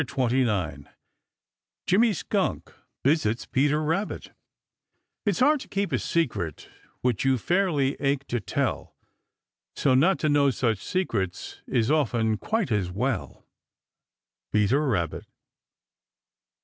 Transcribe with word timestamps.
CHAPTER 0.03 0.15
XXIX 0.37 0.87
JIMMY 1.85 2.13
SKUNK 2.13 2.73
VISITS 3.05 3.45
PETER 3.45 3.83
RABBIT 3.83 4.31
It's 5.27 5.41
hard 5.41 5.59
to 5.59 5.67
keep 5.67 5.91
a 5.91 5.99
secret 5.99 6.67
which 7.01 7.23
you 7.23 7.37
fairly 7.37 7.95
ache 8.01 8.25
to 8.25 8.39
tell; 8.39 8.95
So 9.75 9.93
not 9.93 10.17
to 10.21 10.27
know 10.29 10.49
such 10.49 10.79
secrets 10.79 11.61
is 11.67 11.91
often 11.91 12.37
quite 12.39 12.71
as 12.71 12.89
well. 12.89 13.45
Peter 14.51 14.87
Rabbit. 14.87 15.27